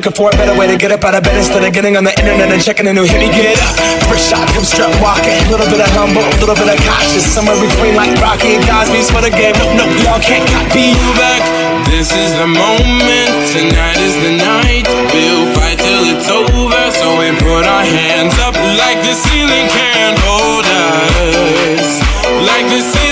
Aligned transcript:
Looking 0.00 0.16
for 0.16 0.28
a 0.32 0.32
better 0.32 0.56
way 0.58 0.64
to 0.64 0.80
get 0.80 0.96
up 0.96 1.04
out 1.04 1.12
of 1.12 1.20
bed 1.28 1.36
instead 1.36 1.60
of 1.60 1.76
getting 1.76 1.92
on 1.92 2.04
the 2.08 2.16
internet 2.16 2.48
and 2.48 2.56
checking 2.64 2.88
a 2.88 2.92
new 2.96 3.04
hit. 3.04 3.20
Me 3.20 3.28
get 3.28 3.52
up, 3.60 3.76
first 4.08 4.32
shot, 4.32 4.48
come 4.56 4.64
strut 4.64 4.88
walking. 4.96 5.36
Little 5.52 5.68
bit 5.68 5.76
of 5.76 5.92
humble, 5.92 6.24
little 6.40 6.56
bit 6.56 6.72
of 6.72 6.80
cautious. 6.88 7.20
Somewhere 7.20 7.60
between 7.60 7.92
like 8.00 8.08
Rocky 8.16 8.56
and 8.56 8.64
Cosby's 8.64 9.12
for 9.12 9.20
the 9.20 9.28
game. 9.28 9.52
Nope, 9.60 9.76
no, 9.76 9.84
y'all 10.00 10.16
can't 10.24 10.40
copy 10.48 10.96
you 10.96 11.08
back. 11.20 11.44
This 11.84 12.08
is 12.16 12.32
the 12.40 12.48
moment, 12.48 13.28
tonight 13.52 14.00
is 14.00 14.16
the 14.24 14.40
night. 14.40 14.88
We'll 15.12 15.52
fight 15.52 15.76
till 15.76 16.08
it's 16.08 16.32
over, 16.32 16.80
so 16.96 17.20
we 17.20 17.36
put 17.36 17.68
our 17.68 17.84
hands 17.84 18.32
up 18.40 18.56
like 18.80 19.04
the 19.04 19.12
ceiling 19.12 19.68
can't 19.68 20.16
hold 20.24 20.64
us. 20.64 22.00
Like 22.48 22.64
the 22.72 22.80
ceiling. 22.80 23.09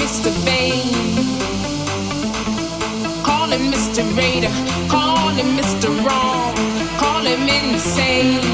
Mr. 0.00 0.30
Vain. 0.48 0.94
Call 3.22 3.48
him 3.50 3.70
Mr. 3.70 4.02
Raider. 4.16 4.48
Call 4.88 5.28
him 5.28 5.58
Mr. 5.58 5.88
Wrong. 6.04 6.54
Call 6.98 7.20
him 7.26 7.46
insane. 7.46 8.49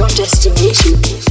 your 0.00 0.08
destination 0.08 0.94
is. 1.04 1.29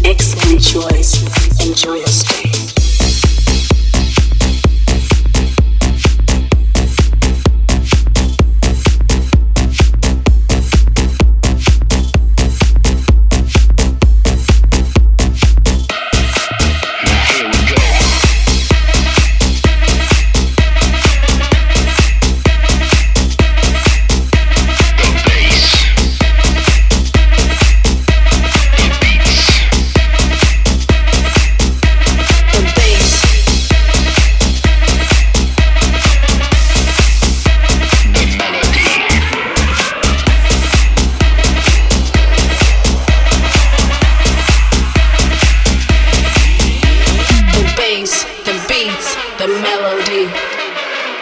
the 49.48 49.54
melody, 49.62 50.26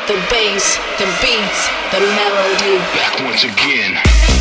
the 0.08 0.14
bass, 0.32 0.78
the 0.98 1.06
beats, 1.22 1.68
the 1.92 2.00
melody. 2.16 2.78
Back 2.98 3.20
once 3.24 3.44
again. 3.44 4.37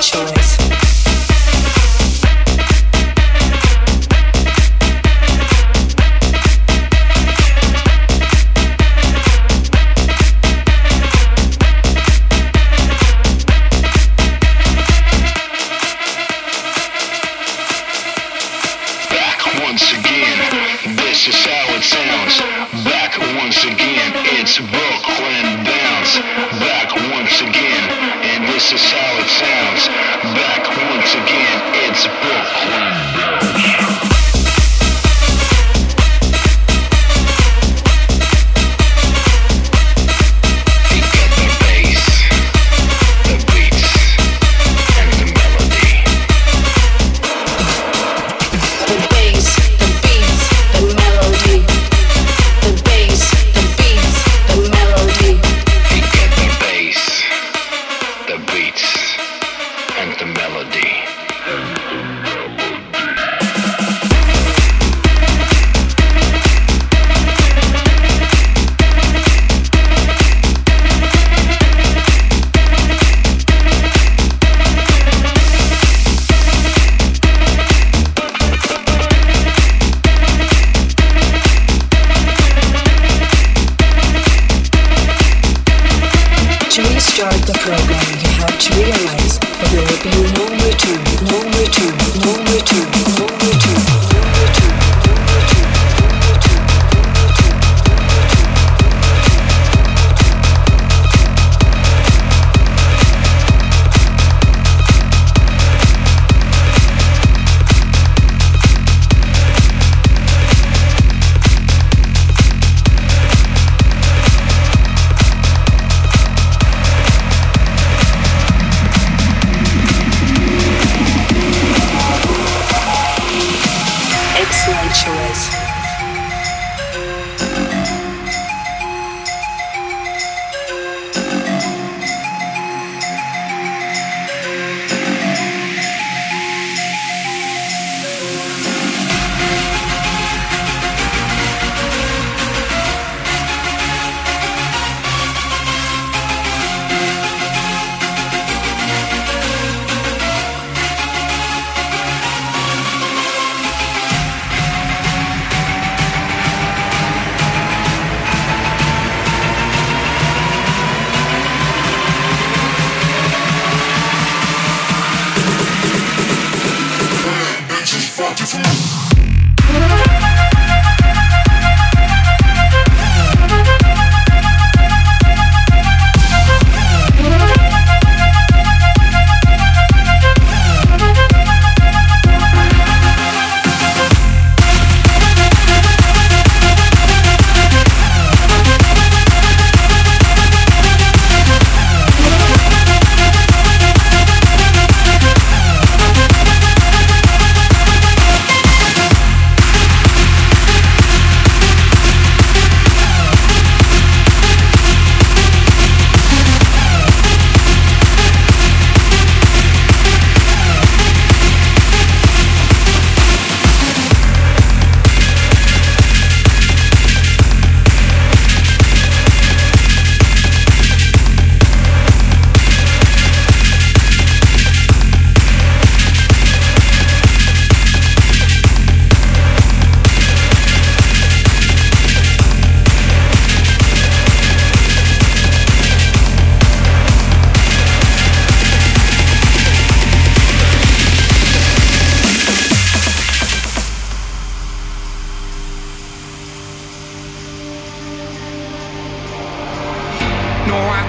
Choice. 0.00 0.37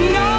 No. 0.00 0.29